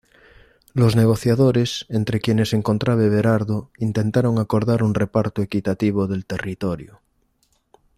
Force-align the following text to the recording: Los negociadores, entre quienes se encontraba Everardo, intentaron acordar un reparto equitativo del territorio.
Los 0.73 0.95
negociadores, 0.95 1.85
entre 1.87 2.21
quienes 2.21 2.49
se 2.49 2.55
encontraba 2.55 3.05
Everardo, 3.05 3.69
intentaron 3.77 4.39
acordar 4.39 4.81
un 4.81 4.95
reparto 4.95 5.43
equitativo 5.43 6.07
del 6.07 6.25
territorio. 6.25 7.01